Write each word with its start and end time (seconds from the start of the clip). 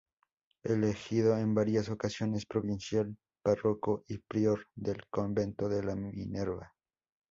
Elegido 0.63 1.37
en 1.37 1.53
varias 1.53 1.87
ocasiones 1.89 2.47
provincial, 2.47 3.15
párroco 3.43 4.03
y 4.07 4.17
prior 4.17 4.65
del 4.73 5.03
convento 5.11 5.69
de 5.69 5.83
la 5.83 5.95
Minerva. 5.95 6.73